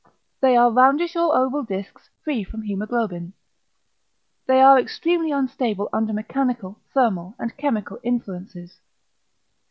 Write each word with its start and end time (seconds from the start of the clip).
They 0.39 0.57
are 0.57 0.71
roundish 0.71 1.15
or 1.15 1.37
oval 1.37 1.61
discs 1.61 2.09
free 2.23 2.43
from 2.43 2.63
hæmoglobin. 2.63 3.33
They 4.47 4.59
are 4.59 4.79
extremely 4.79 5.29
unstable 5.31 5.89
under 5.93 6.11
mechanical, 6.11 6.79
thermal, 6.91 7.35
and 7.37 7.55
chemical 7.55 7.99
influences. 8.01 8.79